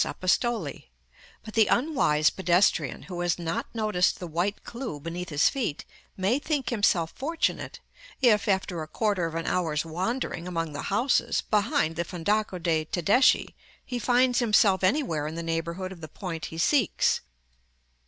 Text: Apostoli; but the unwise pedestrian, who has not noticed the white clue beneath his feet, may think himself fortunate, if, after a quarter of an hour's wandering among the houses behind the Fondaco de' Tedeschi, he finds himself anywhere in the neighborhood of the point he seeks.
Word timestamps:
Apostoli; 0.03 0.89
but 1.43 1.53
the 1.53 1.67
unwise 1.67 2.31
pedestrian, 2.31 3.03
who 3.03 3.19
has 3.21 3.37
not 3.37 3.67
noticed 3.71 4.17
the 4.19 4.25
white 4.25 4.63
clue 4.63 4.99
beneath 4.99 5.29
his 5.29 5.47
feet, 5.47 5.85
may 6.17 6.39
think 6.39 6.71
himself 6.71 7.13
fortunate, 7.15 7.79
if, 8.19 8.47
after 8.47 8.81
a 8.81 8.87
quarter 8.87 9.27
of 9.27 9.35
an 9.35 9.45
hour's 9.45 9.85
wandering 9.85 10.47
among 10.47 10.73
the 10.73 10.81
houses 10.89 11.41
behind 11.41 11.97
the 11.97 12.03
Fondaco 12.03 12.57
de' 12.57 12.83
Tedeschi, 12.85 13.53
he 13.85 13.99
finds 13.99 14.39
himself 14.39 14.83
anywhere 14.83 15.27
in 15.27 15.35
the 15.35 15.43
neighborhood 15.43 15.91
of 15.91 16.01
the 16.01 16.07
point 16.07 16.45
he 16.45 16.57
seeks. 16.57 17.21